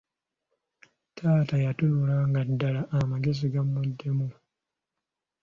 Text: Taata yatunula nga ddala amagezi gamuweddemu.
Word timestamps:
Taata 1.15 1.55
yatunula 1.65 2.15
nga 2.29 2.41
ddala 2.49 2.81
amagezi 2.97 3.45
gamuweddemu. 3.53 4.27